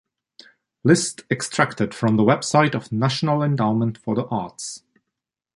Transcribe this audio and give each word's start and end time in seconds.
List 0.83 1.25
extracted 1.29 1.93
from 1.93 2.17
the 2.17 2.23
website 2.23 2.73
of 2.73 2.91
National 2.91 3.43
Endowment 3.43 3.99
for 3.99 4.15
the 4.15 4.25
Arts. 4.29 4.81